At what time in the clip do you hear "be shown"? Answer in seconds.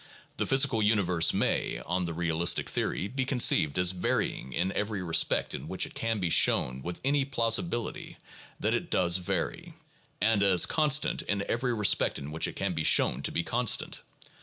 6.19-6.81, 12.73-13.21